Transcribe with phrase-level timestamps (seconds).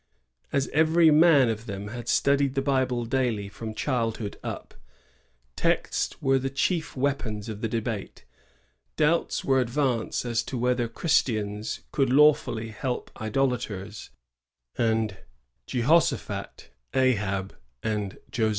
[0.51, 4.73] As every man of them had studied the Bible daily from childhood up,
[5.55, 8.25] texts were the chief weapons of the debate.
[8.97, 14.09] Doubts were advanced as to whether Christians could law fully help idolaters,
[14.75, 15.17] and
[15.67, 18.49] Jehoshaphat, Ahab, and 80 LA TOUR AND THE PURITANS.